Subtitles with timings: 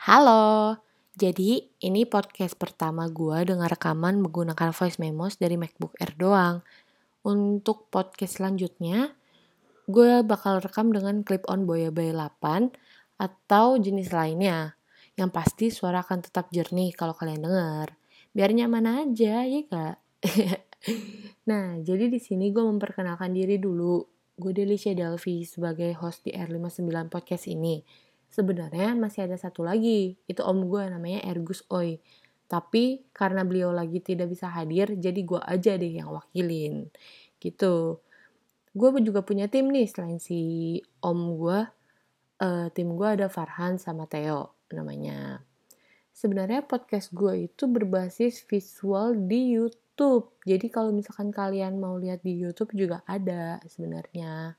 [0.00, 0.80] Halo,
[1.12, 6.64] jadi ini podcast pertama gue dengan rekaman menggunakan voice memos dari MacBook Air doang.
[7.20, 9.12] Untuk podcast selanjutnya,
[9.84, 12.72] gue bakal rekam dengan clip-on Boya Bay 8
[13.20, 14.72] atau jenis lainnya.
[15.20, 17.92] Yang pasti suara akan tetap jernih kalau kalian dengar.
[18.32, 20.00] Biar nyaman aja, ya kak?
[21.52, 24.00] nah, jadi di sini gue memperkenalkan diri dulu.
[24.40, 30.40] Gue Delicia Delvi sebagai host di R59 Podcast ini sebenarnya masih ada satu lagi, itu
[30.40, 31.98] om gue namanya Ergus Oi.
[32.50, 36.90] Tapi karena beliau lagi tidak bisa hadir, jadi gue aja deh yang wakilin.
[37.42, 37.98] Gitu.
[38.70, 41.60] Gue juga punya tim nih selain si om gue.
[42.40, 45.44] Uh, tim gue ada Farhan sama Theo namanya.
[46.10, 50.34] Sebenarnya podcast gue itu berbasis visual di YouTube.
[50.46, 54.58] Jadi kalau misalkan kalian mau lihat di YouTube juga ada sebenarnya.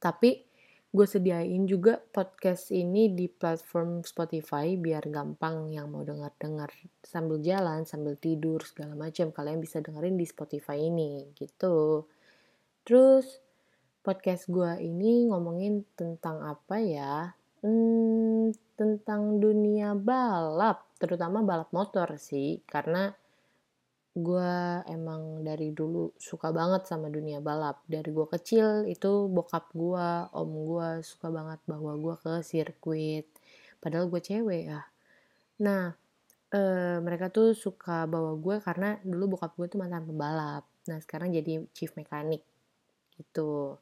[0.00, 0.49] Tapi
[0.90, 6.66] gue sediain juga podcast ini di platform Spotify biar gampang yang mau denger-dengar
[7.06, 12.10] sambil jalan, sambil tidur segala macam kalian bisa dengerin di Spotify ini gitu.
[12.82, 13.38] Terus
[14.02, 17.38] podcast gue ini ngomongin tentang apa ya?
[17.62, 23.14] Hmm, tentang dunia balap, terutama balap motor sih, karena
[24.10, 24.52] gue
[24.90, 27.82] emang dari dulu suka banget sama dunia balap.
[27.86, 33.26] Dari gue kecil itu bokap gue om gue suka banget bawa gue ke sirkuit.
[33.78, 34.82] Padahal gue cewek ya
[35.60, 35.92] nah
[36.48, 36.60] e,
[37.04, 40.64] mereka tuh suka bawa gue karena dulu bokap gue tuh mantan pembalap.
[40.88, 42.42] Nah sekarang jadi chief mekanik
[43.20, 43.76] gitu.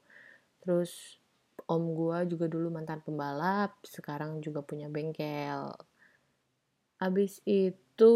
[0.62, 1.22] Terus
[1.70, 5.70] om gue juga dulu mantan pembalap sekarang juga punya bengkel.
[6.98, 8.14] Abis itu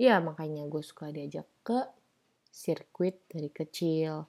[0.00, 1.76] ya makanya gue suka diajak ke
[2.48, 4.24] sirkuit dari kecil.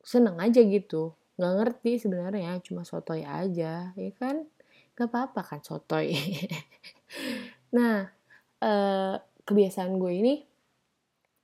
[0.00, 1.12] Seneng aja gitu.
[1.36, 4.48] Nggak ngerti sebenarnya cuma sotoy aja ya kan?
[4.96, 6.16] Nggak apa-apa kan sotoy.
[7.68, 8.08] Nah
[8.64, 10.34] eh, kebiasaan gue ini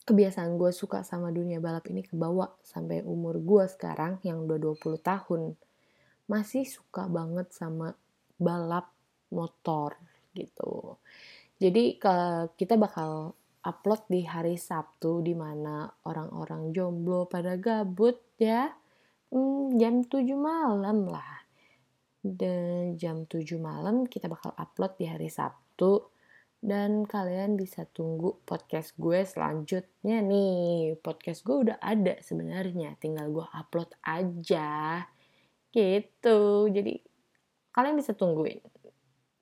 [0.08, 5.04] kebiasaan gue suka sama dunia balap ini kebawa sampai umur gue sekarang yang udah 20
[5.04, 5.52] tahun.
[6.32, 7.92] Masih suka banget sama
[8.40, 8.88] balap
[9.28, 10.00] motor
[10.32, 10.96] gitu
[11.62, 11.98] jadi
[12.54, 13.34] kita bakal
[13.64, 18.68] upload di hari Sabtu di mana orang-orang jomblo pada gabut ya.
[19.32, 21.48] Hmm, jam 7 malam lah.
[22.20, 26.12] Dan jam 7 malam kita bakal upload di hari Sabtu
[26.64, 30.96] dan kalian bisa tunggu podcast gue selanjutnya nih.
[31.00, 35.04] Podcast gue udah ada sebenarnya, tinggal gue upload aja.
[35.72, 36.38] Gitu.
[36.72, 36.94] Jadi
[37.72, 38.60] kalian bisa tungguin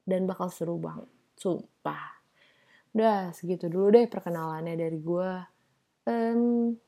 [0.02, 1.21] dan bakal seru banget.
[1.42, 2.22] Sumpah.
[2.94, 5.32] Udah segitu dulu deh perkenalannya dari gue.
[6.06, 6.78] Um,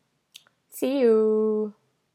[0.70, 1.75] see you.